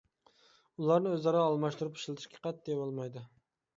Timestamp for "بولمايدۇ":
2.85-3.27